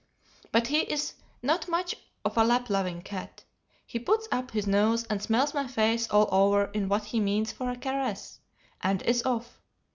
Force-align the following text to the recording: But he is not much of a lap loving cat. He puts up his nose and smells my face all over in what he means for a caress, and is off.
But 0.51 0.65
he 0.65 0.79
is 0.79 1.13
not 1.43 1.67
much 1.67 1.93
of 2.25 2.35
a 2.35 2.43
lap 2.43 2.71
loving 2.71 3.03
cat. 3.03 3.43
He 3.85 3.99
puts 3.99 4.27
up 4.31 4.49
his 4.49 4.65
nose 4.65 5.03
and 5.03 5.21
smells 5.21 5.53
my 5.53 5.67
face 5.67 6.07
all 6.09 6.27
over 6.31 6.71
in 6.73 6.89
what 6.89 7.03
he 7.05 7.19
means 7.19 7.51
for 7.51 7.69
a 7.69 7.77
caress, 7.77 8.39
and 8.81 9.03
is 9.03 9.21
off. 9.23 9.61